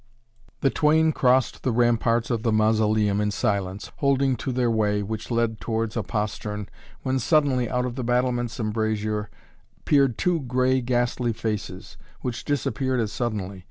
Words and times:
The 0.61 0.71
twain 0.71 1.11
crossed 1.11 1.61
the 1.61 1.71
ramparts 1.71 2.31
of 2.31 2.41
the 2.41 2.51
Mausoleum 2.51 3.21
in 3.21 3.29
silence, 3.29 3.91
holding 3.97 4.35
to 4.37 4.51
their 4.51 4.71
way 4.71 5.03
which 5.03 5.29
led 5.29 5.59
towards 5.61 5.95
a 5.95 6.01
postern, 6.01 6.69
when 7.03 7.19
suddenly, 7.19 7.69
out 7.69 7.85
of 7.85 7.93
the 7.93 8.03
battlements' 8.03 8.57
embrazure, 8.59 9.29
peered 9.85 10.17
two 10.17 10.39
gray, 10.39 10.81
ghastly 10.81 11.33
faces, 11.33 11.97
which 12.21 12.45
disappeared 12.45 12.99
as 12.99 13.11
suddenly. 13.11 13.59